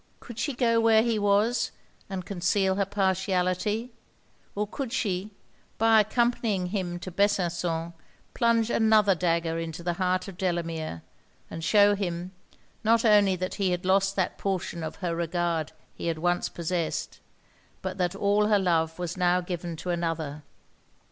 [0.19, 1.69] Could she go where he was,
[2.09, 3.91] and conceal her partiality?
[4.55, 5.29] or could she,
[5.77, 7.93] by accompanying him to Besançon,
[8.33, 11.03] plunge another dagger in the heart of Delamere,
[11.51, 12.31] and shew him,
[12.83, 17.19] not only that he had lost that portion of her regard he had once possessed,
[17.83, 20.41] but that all her love was now given to another.